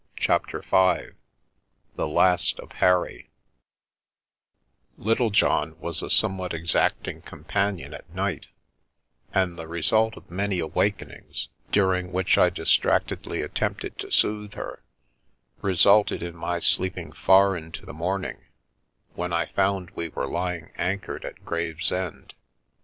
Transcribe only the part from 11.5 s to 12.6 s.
dur ing which I